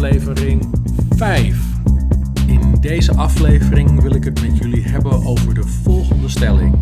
[0.00, 0.68] aflevering
[1.16, 1.58] 5.
[2.46, 6.78] In deze aflevering wil ik het met jullie hebben over de volgende stelling.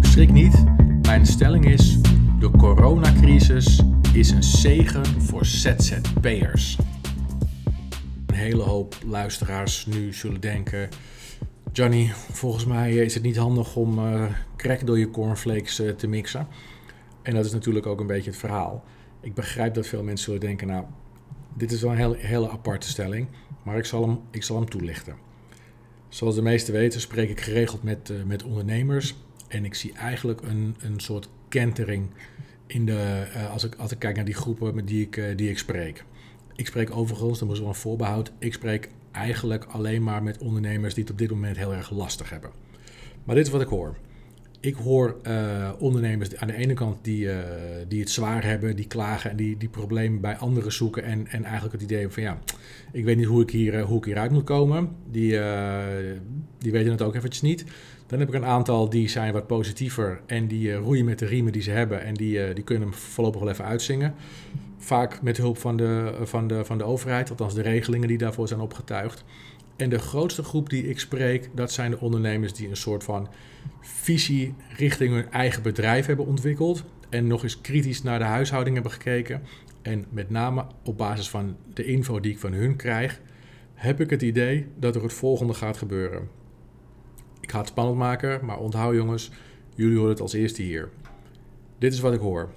[0.00, 0.64] Schrik niet,
[1.02, 2.00] mijn stelling is:
[2.38, 3.82] de coronacrisis
[4.12, 6.78] is een zegen voor ZZP'ers.
[8.26, 10.88] Een hele hoop luisteraars nu zullen denken
[11.72, 14.24] Johnny, volgens mij is het niet handig om uh,
[14.56, 16.46] crack door je cornflakes uh, te mixen.
[17.22, 18.84] En dat is natuurlijk ook een beetje het verhaal.
[19.20, 20.84] Ik begrijp dat veel mensen zullen denken, nou,
[21.58, 23.26] dit is wel een hele, aparte stelling,
[23.62, 25.16] maar ik zal, hem, ik zal hem toelichten.
[26.08, 29.14] Zoals de meesten weten spreek ik geregeld met, uh, met ondernemers
[29.48, 32.10] en ik zie eigenlijk een, een soort kentering
[32.66, 35.58] in de, als, ik, als ik kijk naar die groepen met die ik, die ik
[35.58, 36.04] spreek.
[36.56, 40.94] Ik spreek overigens, dat moet wel een voorbehoud, ik spreek eigenlijk alleen maar met ondernemers
[40.94, 42.50] die het op dit moment heel erg lastig hebben.
[43.24, 43.96] Maar dit is wat ik hoor.
[44.60, 47.36] Ik hoor uh, ondernemers aan de ene kant die, uh,
[47.88, 51.04] die het zwaar hebben, die klagen en die, die problemen bij anderen zoeken.
[51.04, 52.38] En, en eigenlijk het idee van ja,
[52.92, 54.88] ik weet niet hoe ik, hier, uh, hoe ik hieruit moet komen.
[55.10, 55.40] Die,
[56.58, 57.64] die weten het ook eventjes niet.
[58.06, 61.52] Dan heb ik een aantal die zijn wat positiever en die roeien met de riemen
[61.52, 62.02] die ze hebben.
[62.02, 64.14] En die, die kunnen hem voorlopig wel even uitzingen
[64.78, 68.48] vaak met hulp van de, van, de, van de overheid, althans de regelingen die daarvoor
[68.48, 69.24] zijn opgetuigd.
[69.78, 73.28] En de grootste groep die ik spreek, dat zijn de ondernemers die een soort van
[73.80, 76.84] visie richting hun eigen bedrijf hebben ontwikkeld.
[77.08, 79.42] En nog eens kritisch naar de huishouding hebben gekeken.
[79.82, 83.20] En met name op basis van de info die ik van hun krijg,
[83.74, 86.28] heb ik het idee dat er het volgende gaat gebeuren.
[87.40, 89.30] Ik ga het spannend maken, maar onthoud jongens,
[89.74, 90.88] jullie horen het als eerste hier.
[91.78, 92.50] Dit is wat ik hoor.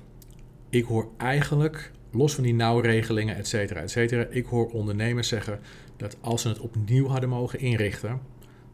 [0.70, 4.28] Ik hoor eigenlijk los van die nauwe regelingen, et cetera, et cetera.
[4.30, 5.60] Ik hoor ondernemers zeggen
[5.98, 8.20] dat als ze het opnieuw hadden mogen inrichten,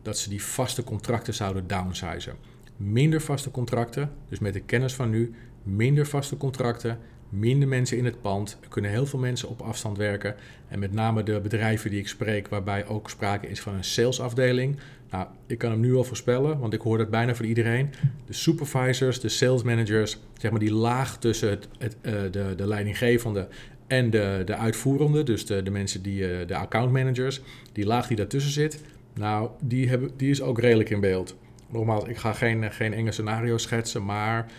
[0.02, 2.34] dat ze die vaste contracten zouden downsizen.
[2.78, 5.34] Minder vaste contracten, dus met de kennis van nu,
[5.64, 7.00] minder vaste contracten,
[7.30, 8.58] minder mensen in het pand.
[8.62, 10.36] Er kunnen heel veel mensen op afstand werken.
[10.68, 14.78] En met name de bedrijven die ik spreek, waarbij ook sprake is van een salesafdeling.
[15.10, 17.90] Nou, ik kan hem nu al voorspellen, want ik hoor dat bijna voor iedereen.
[18.26, 22.68] De supervisors, de sales managers, zeg maar die laag tussen het, het, uh, de, de
[22.68, 23.48] leidinggevende
[23.88, 27.42] en de, de uitvoerende, dus de, de mensen die, uh, de account managers,
[27.72, 28.82] die laag die daartussen zit,
[29.14, 31.36] nou, die, hebben, die is ook redelijk in beeld.
[31.70, 34.52] Nogmaals, ik ga geen, geen enge scenario schetsen, maar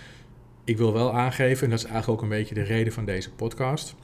[0.64, 3.30] ik wil wel aangeven, en dat is eigenlijk ook een beetje de reden van deze
[3.30, 3.94] podcast,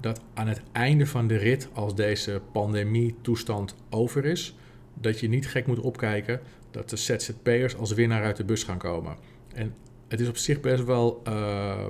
[0.00, 4.54] dat aan het einde van de rit, als deze pandemie-toestand over is,
[5.00, 6.40] dat je niet gek moet opkijken
[6.70, 9.16] dat de ZZP'ers als winnaar uit de bus gaan komen.
[9.54, 9.74] En
[10.08, 11.86] het is op zich best wel uh,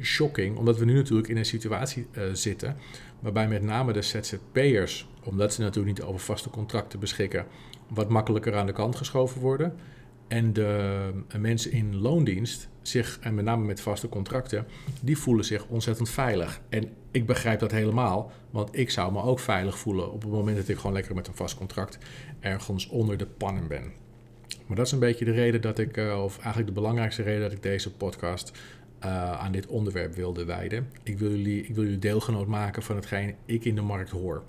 [0.00, 2.76] shocking, omdat we nu natuurlijk in een situatie uh, zitten
[3.20, 7.46] waarbij met name de ZZP'ers, omdat ze natuurlijk niet over vaste contracten beschikken,
[7.88, 9.74] wat makkelijker aan de kant geschoven worden.
[10.28, 14.66] En de uh, mensen in loondienst zich, en met name met vaste contracten,
[15.02, 16.60] die voelen zich ontzettend veilig.
[16.68, 20.56] En ik begrijp dat helemaal, want ik zou me ook veilig voelen op het moment
[20.56, 21.98] dat ik gewoon lekker met een vast contract
[22.40, 23.92] ergens onder de pannen ben.
[24.66, 27.42] Maar dat is een beetje de reden dat ik, uh, of eigenlijk de belangrijkste reden
[27.42, 28.52] dat ik deze podcast
[29.04, 30.88] uh, aan dit onderwerp wilde wijden.
[31.02, 34.42] Ik wil, jullie, ik wil jullie deelgenoot maken van hetgeen ik in de markt hoor.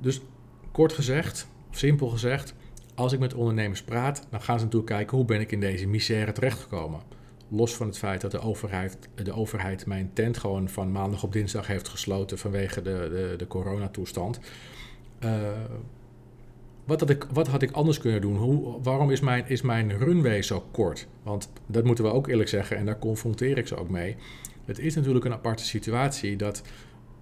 [0.00, 0.20] Dus
[0.72, 2.54] kort gezegd, simpel gezegd,
[2.94, 5.86] als ik met ondernemers praat, dan gaan ze natuurlijk kijken hoe ben ik in deze
[5.86, 7.00] misère terechtgekomen.
[7.48, 11.32] Los van het feit dat de overheid, de overheid mijn tent gewoon van maandag op
[11.32, 14.40] dinsdag heeft gesloten vanwege de, de, de coronatoestand.
[15.24, 15.30] Uh,
[16.84, 18.36] wat, had ik, wat had ik anders kunnen doen?
[18.36, 21.06] Hoe, waarom is mijn, is mijn runway zo kort?
[21.22, 24.16] Want dat moeten we ook eerlijk zeggen en daar confronteer ik ze ook mee.
[24.64, 26.62] Het is natuurlijk een aparte situatie dat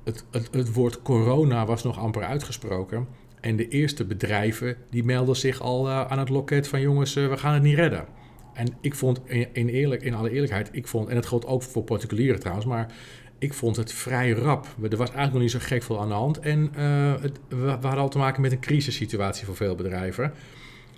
[0.04, 3.06] het, het, het woord corona was nog amper uitgesproken.
[3.40, 7.28] En de eerste bedrijven die melden zich al uh, aan het loket van jongens, uh,
[7.28, 8.06] we gaan het niet redden.
[8.54, 9.20] En ik vond,
[9.52, 12.92] in, eerlijk, in alle eerlijkheid, ik vond, en het geldt ook voor particulieren trouwens, maar
[13.38, 14.66] ik vond het vrij rap.
[14.66, 16.38] Er was eigenlijk nog niet zo gek veel aan de hand.
[16.38, 20.32] En uh, het, we, we, hadden al te maken met een crisissituatie voor veel bedrijven.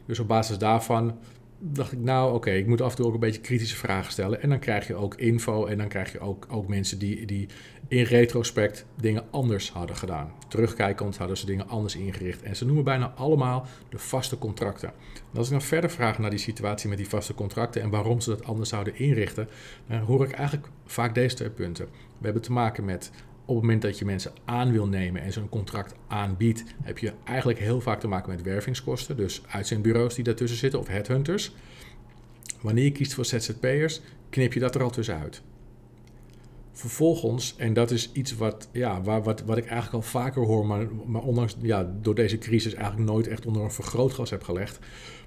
[0.06, 1.18] Dus op basis daarvan
[1.64, 4.42] dacht ik, nou oké, ik moet af en toe ook een beetje kritische vragen stellen.
[4.42, 7.48] En dan krijg je ook info en dan krijg je ook, ook mensen die, die
[7.88, 10.32] in retrospect dingen anders hadden gedaan.
[10.48, 12.42] Terugkijkend hadden ze dingen anders ingericht.
[12.42, 14.88] En ze noemen bijna allemaal de vaste contracten.
[15.32, 18.20] En als ik dan verder vraag naar die situatie met die vaste contracten en waarom
[18.20, 19.48] ze dat anders zouden inrichten,
[19.88, 21.84] dan hoor ik eigenlijk vaak deze twee punten.
[22.18, 23.10] We hebben te maken met
[23.52, 27.12] op het moment dat je mensen aan wil nemen en zo'n contract aanbiedt, heb je
[27.24, 29.16] eigenlijk heel vaak te maken met wervingskosten.
[29.16, 31.54] Dus uitzendbureaus die daartussen zitten of headhunters.
[32.60, 34.00] Wanneer je kiest voor ZZP'ers,
[34.30, 35.42] knip je dat er al tussenuit.
[36.72, 40.66] Vervolgens, en dat is iets wat, ja, waar, wat, wat ik eigenlijk al vaker hoor,
[40.66, 44.78] maar, maar ondanks ja, door deze crisis eigenlijk nooit echt onder een vergrootglas heb gelegd.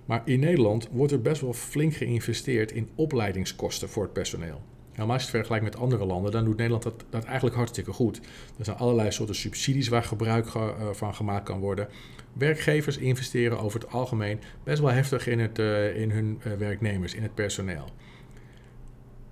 [0.05, 4.61] Maar in Nederland wordt er best wel flink geïnvesteerd in opleidingskosten voor het personeel.
[4.95, 8.21] Helemaal als je het vergelijkt met andere landen, dan doet Nederland dat, eigenlijk hartstikke goed.
[8.57, 11.87] Er zijn allerlei soorten subsidies waar gebruik uh, van gemaakt kan worden.
[12.33, 17.13] Werkgevers investeren over het algemeen best wel heftig in, het, uh, in hun uh, werknemers,
[17.13, 17.89] in het personeel.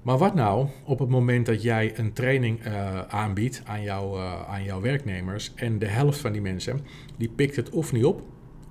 [0.01, 2.65] Maar wat nou op het moment dat jij een training
[3.07, 3.89] aanbiedt aan,
[4.47, 6.79] aan jouw werknemers en de helft van die mensen
[7.17, 8.21] die pikt het of niet op,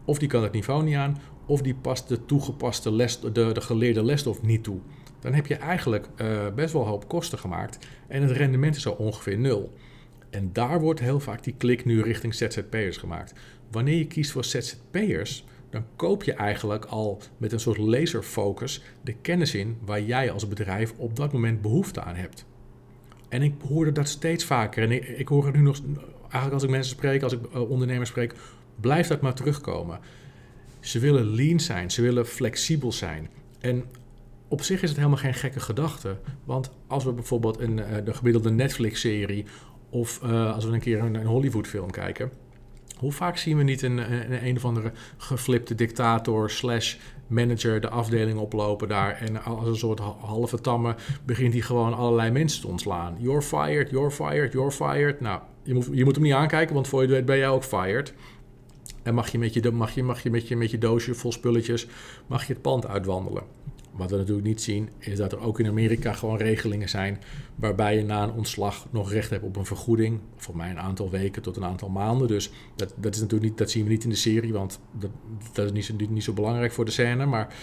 [0.04, 3.60] of die kan het niveau niet aan, of die past de toegepaste les, de, de
[3.60, 4.80] geleerde lesstof niet toe.
[5.22, 7.78] Dan heb je eigenlijk uh, best wel hoop kosten gemaakt
[8.08, 9.72] en het rendement is al ongeveer nul.
[10.30, 13.32] En daar wordt heel vaak die klik nu richting ZZP'ers gemaakt.
[13.70, 19.14] Wanneer je kiest voor ZZP'ers, dan koop je eigenlijk al met een soort laserfocus de
[19.14, 22.44] kennis in waar jij als bedrijf op dat moment behoefte aan hebt.
[23.28, 24.82] En ik hoorde dat steeds vaker.
[24.82, 25.80] En ik, hoor het nu nog,
[26.20, 28.34] eigenlijk als ik mensen spreek, als ik uh, ondernemers spreek,
[28.80, 29.98] blijft dat maar terugkomen.
[30.80, 33.28] Ze willen lean zijn, ze willen flexibel zijn.
[33.60, 33.84] En
[34.52, 36.16] op zich is het helemaal geen gekke gedachte.
[36.44, 39.44] Want als we bijvoorbeeld een, uh, de gemiddelde Netflix-serie
[39.90, 42.30] of uh, als we een keer een, een Hollywood-film kijken
[42.98, 46.96] hoe vaak zien we niet een, een, een of andere geflipte dictator slash
[47.26, 49.16] manager de afdeling oplopen daar.
[49.16, 50.94] En als een soort halve tamme
[51.24, 53.16] begint hij gewoon allerlei mensen te ontslaan.
[53.18, 55.20] You're fired, you're fired, you're fired.
[55.20, 57.64] Nou, je moet, je moet hem niet aankijken, want voor je weet ben jij ook
[57.64, 58.14] fired.
[59.02, 61.32] En mag je met je, mag je, mag je, met je, met je doosje vol
[61.32, 61.86] spulletjes
[62.26, 63.42] mag je het pand uitwandelen.
[63.92, 67.18] Wat we natuurlijk niet zien, is dat er ook in Amerika gewoon regelingen zijn
[67.54, 70.20] waarbij je na een ontslag nog recht hebt op een vergoeding.
[70.36, 72.28] Voor mij een aantal weken tot een aantal maanden.
[72.28, 74.80] Dus dat, dat, is natuurlijk niet, dat zien we niet in de serie, want
[75.52, 77.26] dat, is niet niet zo belangrijk voor de scène.
[77.26, 77.54] Maar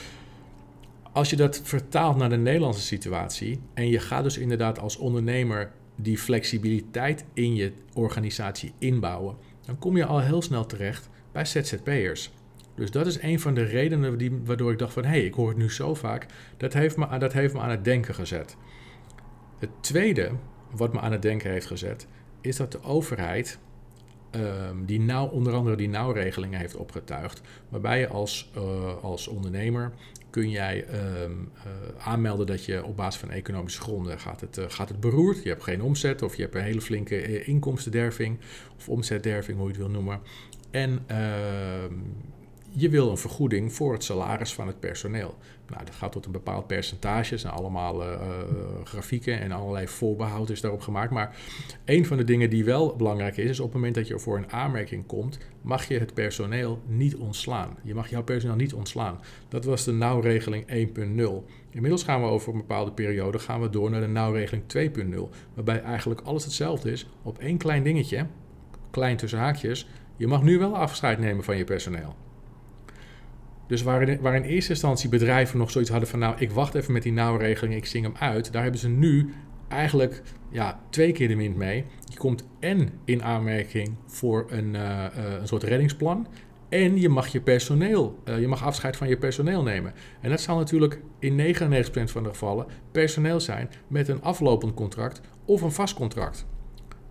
[1.11, 5.71] als je dat vertaalt naar de Nederlandse situatie en je gaat dus inderdaad als ondernemer
[5.95, 9.35] die flexibiliteit in je organisatie inbouwen,
[9.65, 12.31] dan kom je al heel snel terecht bij ZZP'ers.
[12.79, 15.03] Dus dat is een van de redenen die, waardoor ik dacht van...
[15.03, 16.25] hé, hey, ik hoor het nu zo vaak.
[16.57, 18.55] Dat heeft, me, dat heeft me aan het denken gezet.
[19.57, 20.31] Het tweede
[20.71, 22.07] wat me aan het denken heeft gezet...
[22.41, 23.59] is dat de overheid
[24.31, 27.41] um, die nou, onder andere die nauwregelingen heeft opgetuigd...
[27.69, 29.91] waarbij je als, uh, als ondernemer
[30.29, 30.85] kun jij
[31.23, 34.99] um, uh, aanmelden dat je op basis van economische gronden gaat het, uh, gaat het
[34.99, 35.43] beroerd.
[35.43, 38.37] Je hebt geen omzet of je hebt een hele flinke inkomstenderving
[38.77, 40.19] of omzetderving, hoe je het wil noemen.
[40.71, 41.17] En uh,
[42.71, 45.37] je wil een vergoeding voor het salaris van het personeel.
[45.67, 47.33] Nou, dat gaat tot een bepaald percentage.
[47.33, 48.17] Er zijn allemaal uh,
[48.83, 51.11] grafieken en allerlei voorbehoud is daarop gemaakt.
[51.11, 51.35] Maar
[51.85, 54.37] een van de dingen die wel belangrijk is, is op het moment dat je voor
[54.37, 57.77] een aanmerking komt, mag je het personeel niet ontslaan.
[57.83, 59.19] Je mag jouw personeel niet ontslaan.
[59.47, 60.73] Dat was de nauwregeling 1.0.
[61.69, 65.19] Inmiddels gaan we over een bepaalde periode gaan we door naar de nauwregeling 2.0.
[65.53, 68.25] Waarbij eigenlijk alles hetzelfde is op één klein dingetje,
[68.91, 69.87] klein tussen haakjes.
[70.15, 72.15] Je mag nu wel afscheid nemen van je personeel.
[73.69, 76.19] Dus waar in, eerste instantie bedrijven nog zoiets hadden van...
[76.19, 78.51] nou, ik wacht even met die nauwregeling, ik zing hem uit.
[78.51, 79.33] Daar hebben ze nu
[79.67, 81.85] eigenlijk ja, twee keer de wind mee.
[82.05, 86.27] Je komt en in aanmerking voor een, uh, uh, een soort reddingsplan...
[86.69, 89.93] en je mag je personeel, uh, je mag afscheid van je personeel nemen.
[90.21, 93.69] En dat zal natuurlijk in 99% van de gevallen personeel zijn...
[93.87, 96.45] met een aflopend contract of een vast contract.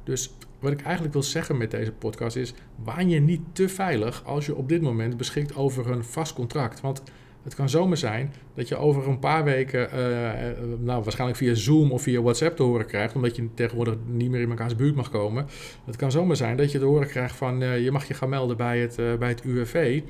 [0.04, 4.24] Dus wat ik eigenlijk wil zeggen met deze podcast is: waan je niet te veilig
[4.24, 6.80] als je op dit moment beschikt over een vast contract.
[6.80, 7.02] Want
[7.42, 11.92] het kan zomaar zijn dat je over een paar weken, uh, nou waarschijnlijk via Zoom
[11.92, 15.10] of via WhatsApp te horen krijgt, omdat je tegenwoordig niet meer in elkaars buurt mag
[15.10, 15.46] komen.
[15.84, 18.28] Het kan zomaar zijn dat je te horen krijgt van uh, je mag je gaan
[18.28, 20.02] melden bij het, uh, bij het UWV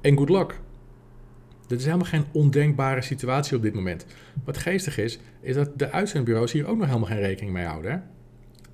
[0.00, 0.60] en good luck.
[1.66, 4.06] Dit is helemaal geen ondenkbare situatie op dit moment.
[4.44, 7.90] Wat geestig is, is dat de uitzendbureaus hier ook nog helemaal geen rekening mee houden.
[7.90, 7.98] Hè?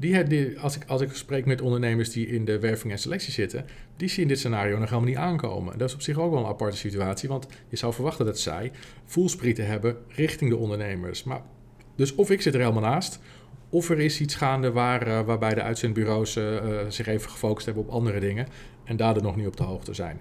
[0.01, 3.65] Die, als, ik, als ik spreek met ondernemers die in de werving en selectie zitten,
[3.97, 5.79] die zien dit scenario nog helemaal niet aankomen.
[5.79, 8.71] Dat is op zich ook wel een aparte situatie, want je zou verwachten dat zij
[9.05, 11.25] voelsprieten hebben richting de ondernemers.
[11.25, 11.43] Maar,
[11.97, 13.21] dus of ik zit er helemaal naast,
[13.69, 17.85] of er is iets gaande waar, uh, waarbij de uitzendbureaus uh, zich even gefocust hebben
[17.85, 18.47] op andere dingen
[18.85, 20.21] en daardoor nog niet op de hoogte zijn.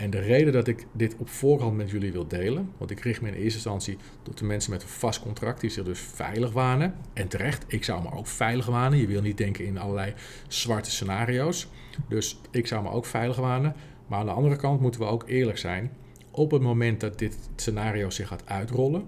[0.00, 3.20] En de reden dat ik dit op voorhand met jullie wil delen, want ik richt
[3.20, 6.52] me in eerste instantie tot de mensen met een vast contract die zich dus veilig
[6.52, 6.94] wanen.
[7.12, 8.98] En terecht, ik zou me ook veilig wanen.
[8.98, 10.14] Je wil niet denken in allerlei
[10.48, 11.68] zwarte scenario's.
[12.08, 13.74] Dus ik zou me ook veilig wanen.
[14.06, 15.92] Maar aan de andere kant moeten we ook eerlijk zijn.
[16.30, 19.04] Op het moment dat dit scenario zich gaat uitrollen,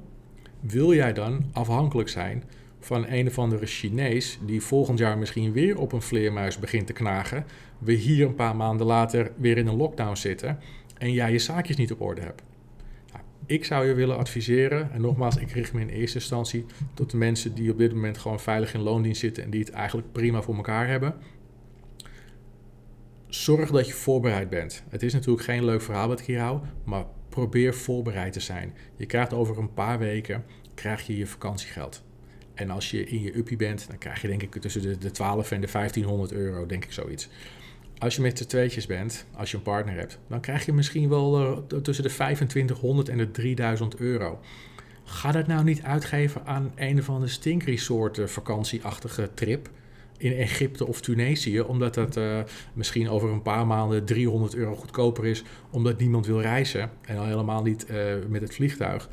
[0.61, 2.45] wil jij dan afhankelijk zijn
[2.85, 6.93] van een of andere Chinees die volgend jaar misschien weer op een vleermuis begint te
[6.93, 7.45] knagen,
[7.79, 10.59] we hier een paar maanden later weer in een lockdown zitten
[11.03, 12.43] en jij je zaakjes niet op orde hebt.
[13.13, 17.11] Nou, ik zou je willen adviseren, en nogmaals, ik richt me in eerste instantie tot
[17.11, 20.13] de mensen die op dit moment gewoon veilig in loondienst zitten en die het eigenlijk
[20.13, 21.15] prima voor elkaar hebben.
[23.27, 24.83] Zorg dat je voorbereid bent.
[24.89, 28.75] Het is natuurlijk geen leuk verhaal wat ik hier hou, maar probeer voorbereid te zijn.
[28.97, 30.45] Je krijgt over een paar weken
[30.75, 32.03] krijg je je vakantiegeld.
[32.55, 35.11] En als je in je uppie bent, dan krijg je denk ik tussen de, de
[35.11, 37.29] 12 en de 1500 euro, denk ik zoiets.
[38.03, 41.09] Als je met z'n tweetjes bent, als je een partner hebt, dan krijg je misschien
[41.09, 44.41] wel uh, tussen de 2500 en de 3000 euro.
[45.05, 49.71] Ga dat nou niet uitgeven aan een of andere stinkresort vakantieachtige trip
[50.19, 52.39] in Egypte of Tunesië, omdat dat uh,
[52.73, 57.27] misschien over een paar maanden 300 euro goedkoper is, omdat niemand wil reizen en al
[57.27, 59.09] helemaal niet uh, met het vliegtuig.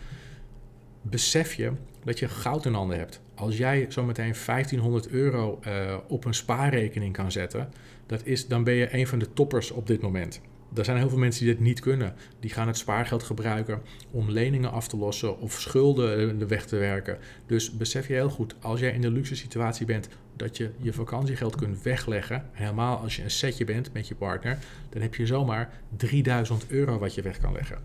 [1.01, 1.72] Besef je
[2.03, 3.22] dat je goud in handen hebt.
[3.36, 7.70] Als jij zometeen 1500 euro uh, op een spaarrekening kan zetten,
[8.06, 10.41] dat is, dan ben je een van de toppers op dit moment.
[10.75, 12.15] Er zijn heel veel mensen die dit niet kunnen.
[12.39, 17.18] Die gaan het spaargeld gebruiken om leningen af te lossen of schulden weg te werken.
[17.46, 20.94] Dus besef je heel goed, als jij in de luxe situatie bent dat je je
[20.94, 24.58] vakantiegeld kunt wegleggen, helemaal als je een setje bent met je partner,
[24.89, 27.79] dan heb je zomaar 3000 euro wat je weg kan leggen.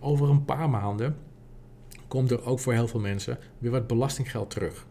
[0.00, 1.16] Over een paar maanden
[2.14, 4.86] komt er ook voor heel veel mensen weer wat belastinggeld terug.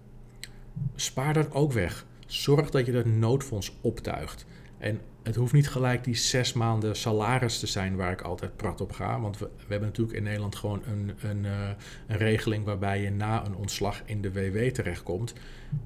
[0.96, 2.06] Spaar dat ook weg.
[2.26, 4.46] Zorg dat je dat noodfonds optuigt.
[4.78, 8.82] En het hoeft niet gelijk die zes maanden salaris te zijn waar ik altijd prat
[8.82, 9.20] op ga.
[9.20, 11.70] Want we, we hebben natuurlijk in Nederland gewoon een, een, uh,
[12.08, 15.34] een, regeling waarbij je na een ontslag in de WW terechtkomt.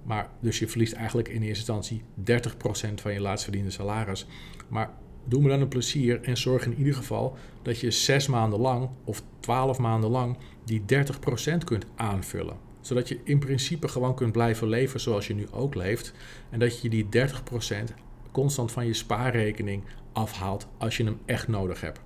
[0.03, 2.03] Maar dus je verliest eigenlijk in eerste instantie
[2.91, 4.27] 30% van je laatst verdiende salaris.
[4.67, 4.89] Maar
[5.27, 8.89] doe me dan een plezier en zorg in ieder geval dat je zes maanden lang
[9.03, 10.83] of twaalf maanden lang die 30%
[11.65, 16.13] kunt aanvullen zodat je in principe gewoon kunt blijven leven zoals je nu ook leeft.
[16.49, 17.93] En dat je die 30%
[18.31, 21.99] constant van je spaarrekening afhaalt als je hem echt nodig hebt.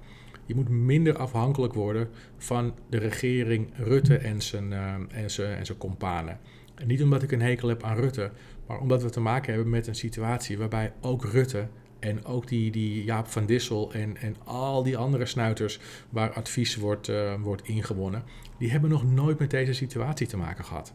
[0.45, 5.65] Je moet minder afhankelijk worden van de regering Rutte en zijn, uh, en zijn, en
[5.65, 6.39] zijn companen.
[6.75, 8.31] En niet omdat ik een hekel heb aan Rutte,
[8.67, 11.67] maar omdat we te maken hebben met een situatie waarbij ook Rutte
[12.01, 15.79] en ook die, die Jaap van Dissel en, en al die andere snuiters
[16.09, 18.23] waar advies wordt, uh, wordt ingewonnen,
[18.57, 20.93] die hebben nog nooit met deze situatie te maken gehad.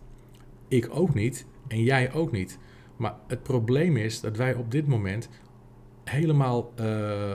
[0.69, 2.59] Ik ook niet en jij ook niet.
[2.97, 5.29] Maar het probleem is dat wij op dit moment
[6.05, 7.35] helemaal uh, uh,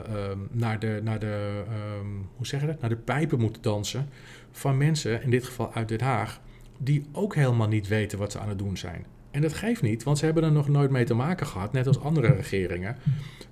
[0.50, 1.64] naar, de, naar, de,
[2.00, 2.80] um, hoe zeg je dat?
[2.80, 4.08] naar de pijpen moeten dansen
[4.50, 6.40] van mensen, in dit geval uit Den Haag,
[6.78, 9.06] die ook helemaal niet weten wat ze aan het doen zijn.
[9.32, 11.86] En dat geeft niet, want ze hebben er nog nooit mee te maken gehad, net
[11.86, 12.96] als andere regeringen.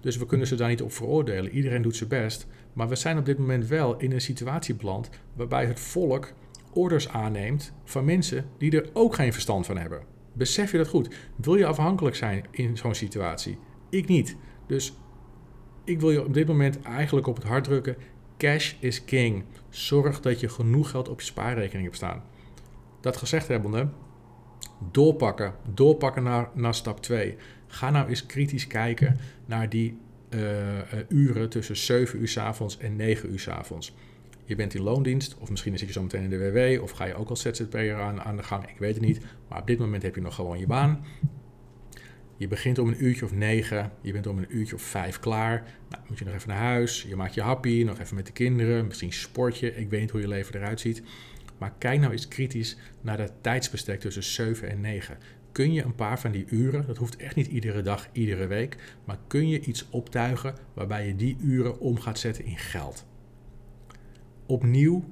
[0.00, 1.52] Dus we kunnen ze daar niet op veroordelen.
[1.52, 2.46] Iedereen doet zijn best.
[2.72, 6.32] Maar we zijn op dit moment wel in een situatie beland waarbij het volk
[6.72, 10.02] orders aanneemt van mensen die er ook geen verstand van hebben.
[10.32, 11.14] Besef je dat goed?
[11.36, 13.58] Wil je afhankelijk zijn in zo'n situatie?
[13.90, 14.36] Ik niet.
[14.66, 14.96] Dus
[15.84, 17.96] ik wil je op dit moment eigenlijk op het hart drukken.
[18.36, 19.44] Cash is king.
[19.68, 22.22] Zorg dat je genoeg geld op je spaarrekening hebt staan.
[23.00, 23.88] Dat gezegd hebbende,
[24.90, 25.54] doorpakken.
[25.74, 27.36] Doorpakken naar, naar stap 2.
[27.66, 29.98] Ga nou eens kritisch kijken naar die
[30.30, 30.40] uh,
[31.08, 33.94] uren tussen 7 uur s avonds en 9 uur s avonds.
[34.44, 37.04] Je bent in loondienst, of misschien zit je zo meteen in de WW, of ga
[37.04, 39.20] je ook als ZZP'er aan, aan de gang, ik weet het niet.
[39.48, 41.04] Maar op dit moment heb je nog gewoon je baan.
[42.36, 45.64] Je begint om een uurtje of negen, je bent om een uurtje of vijf klaar.
[45.88, 48.32] Nou, moet je nog even naar huis, je maakt je happy, nog even met de
[48.32, 49.76] kinderen, misschien sport je.
[49.76, 51.02] Ik weet niet hoe je leven eruit ziet.
[51.60, 55.18] Maar kijk nou eens kritisch naar dat tijdsbestek tussen 7 en 9.
[55.52, 58.76] Kun je een paar van die uren, dat hoeft echt niet iedere dag, iedere week,
[59.04, 63.06] maar kun je iets optuigen waarbij je die uren om gaat zetten in geld?
[64.46, 65.04] Opnieuw,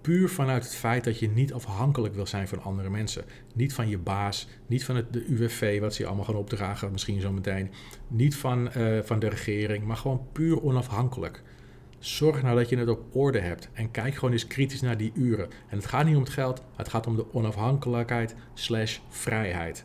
[0.00, 3.24] puur vanuit het feit dat je niet afhankelijk wil zijn van andere mensen.
[3.54, 6.92] Niet van je baas, niet van het, de UWV, wat ze je allemaal gaan opdragen,
[6.92, 7.70] misschien zo meteen.
[8.08, 11.42] Niet van, uh, van de regering, maar gewoon puur onafhankelijk.
[12.00, 15.12] Zorg nou dat je het op orde hebt en kijk gewoon eens kritisch naar die
[15.14, 15.50] uren.
[15.68, 19.84] En het gaat niet om het geld, het gaat om de onafhankelijkheid slash vrijheid.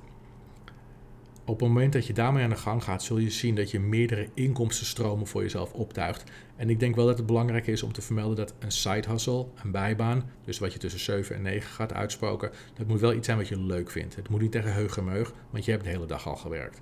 [1.47, 3.79] Op het moment dat je daarmee aan de gang gaat, zul je zien dat je
[3.79, 6.23] meerdere inkomstenstromen voor jezelf optuigt.
[6.55, 9.47] En ik denk wel dat het belangrijk is om te vermelden dat een side hustle,
[9.63, 13.25] een bijbaan, dus wat je tussen 7 en 9 gaat uitspoken, dat moet wel iets
[13.25, 14.15] zijn wat je leuk vindt.
[14.15, 16.81] Het moet niet tegen heugemeug, want je hebt de hele dag al gewerkt.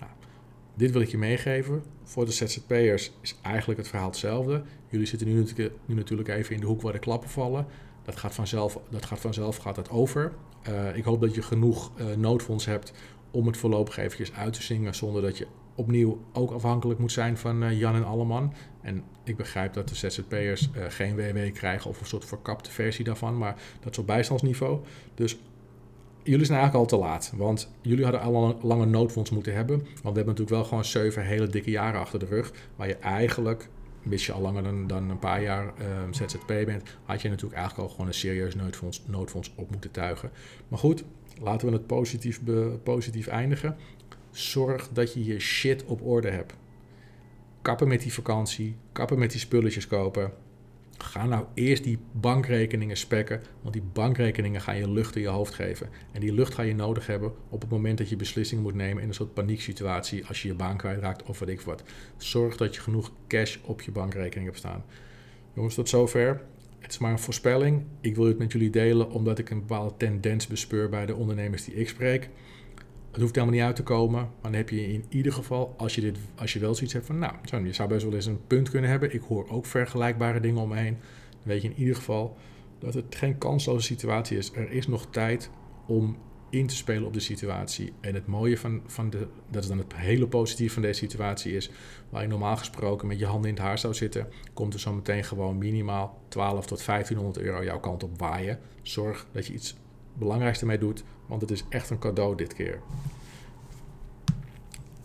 [0.00, 0.10] Nou,
[0.76, 1.82] dit wil ik je meegeven.
[2.04, 4.62] Voor de ZZP'ers is eigenlijk het verhaal hetzelfde.
[4.88, 5.44] Jullie zitten nu,
[5.86, 7.66] nu natuurlijk even in de hoek waar de klappen vallen.
[8.04, 10.32] Dat gaat vanzelf, dat gaat, vanzelf gaat dat over.
[10.68, 12.92] Uh, ik hoop dat je genoeg uh, noodfonds hebt
[13.30, 17.38] om het voorlopig eventjes uit te zingen zonder dat je opnieuw ook afhankelijk moet zijn
[17.38, 18.52] van uh, Jan en Alleman.
[18.82, 23.38] En ik begrijp dat de ZZP'ers geen WW krijgen of een soort verkapte versie daarvan,
[23.38, 24.80] maar dat is op bijstandsniveau.
[25.14, 25.38] Dus
[26.26, 29.76] jullie zijn eigenlijk al te laat, want jullie hadden al een lange noodfonds moeten hebben.
[29.76, 32.96] Want we hebben natuurlijk wel gewoon zeven hele dikke jaren achter de rug, waar je
[32.96, 33.68] eigenlijk
[34.02, 37.56] mis je al langer dan, dan een paar jaar um, ZZP bent, had je natuurlijk
[37.56, 40.30] eigenlijk al gewoon een serieus noodfonds, noodfonds op moeten tuigen.
[40.68, 41.04] Maar goed,
[41.40, 42.40] laten we het positief,
[42.82, 43.76] positief eindigen.
[44.30, 46.54] Zorg dat je je shit op orde hebt.
[47.62, 50.32] Kappen met die vakantie, kappen met die spulletjes kopen.
[50.98, 55.54] Ga nou eerst die bankrekeningen spekken, want die bankrekeningen gaan je lucht in je hoofd
[55.54, 55.88] geven.
[56.12, 59.02] En die lucht ga je nodig hebben op het moment dat je beslissingen moet nemen
[59.02, 61.82] in een soort panieksituatie als je je baan kwijtraakt of wat ik wat.
[62.16, 64.84] Zorg dat je genoeg cash op je bankrekening hebt staan.
[65.52, 66.42] Jongens, tot zover.
[66.78, 67.84] Het is maar een voorspelling.
[68.00, 71.64] Ik wil het met jullie delen omdat ik een bepaalde tendens bespeur bij de ondernemers
[71.64, 72.28] die ik spreek.
[73.16, 75.94] Het hoeft helemaal niet uit te komen, maar dan heb je in ieder geval, als
[75.94, 78.46] je, dit, als je wel zoiets hebt van, nou, je zou best wel eens een
[78.46, 79.14] punt kunnen hebben.
[79.14, 80.96] Ik hoor ook vergelijkbare dingen om me heen.
[81.30, 82.36] Dan weet je in ieder geval
[82.78, 84.52] dat het geen kansloze situatie is.
[84.52, 85.50] Er is nog tijd
[85.86, 86.16] om
[86.50, 87.92] in te spelen op de situatie.
[88.00, 91.56] En het mooie van, van de, dat is dan het hele positieve van deze situatie
[91.56, 91.70] is,
[92.08, 94.92] waar je normaal gesproken met je handen in het haar zou zitten, komt er zo
[94.92, 98.58] meteen gewoon minimaal 12 tot 1500 euro jouw kant op waaien.
[98.82, 99.76] Zorg dat je iets
[100.18, 102.80] belangrijks ermee doet, want het is echt een cadeau dit keer.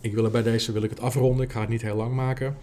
[0.02, 1.44] Ik wil er bij deze wil ik het afronden.
[1.44, 2.56] Ik ga het niet heel lang maken.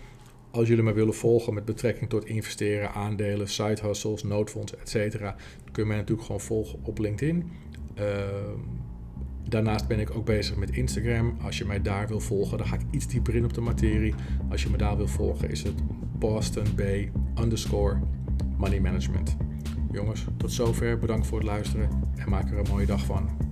[0.51, 5.18] Als jullie me willen volgen met betrekking tot investeren, aandelen, side hustles, noodfonds, etc.,
[5.72, 7.51] kun je mij natuurlijk gewoon volgen op LinkedIn.
[7.94, 8.60] Ehm,
[9.48, 11.38] daarnaast ben ik ook bezig met Instagram.
[11.41, 14.13] Als je mij daar wil volgen, dan ga ik iets dieper in op de materie.
[14.50, 15.75] Als je me daar wil volgen, is het
[16.18, 18.00] Boston Bay underscore
[18.58, 19.38] money management.
[19.91, 21.00] Jongens, tot zover.
[21.00, 23.49] Bedankt voor het luisteren en maak er een mooie dag van.